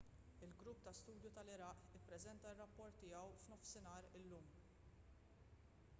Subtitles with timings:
[0.45, 4.53] il-grupp ta’ studju tal-iraq ippreżenta r-rapport tiegħu f’12.00 gmt illum